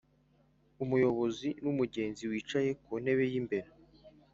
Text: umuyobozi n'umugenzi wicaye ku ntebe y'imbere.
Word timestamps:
umuyobozi 0.83 1.49
n'umugenzi 1.63 2.23
wicaye 2.31 2.69
ku 2.83 2.91
ntebe 3.03 3.23
y'imbere. 3.31 3.67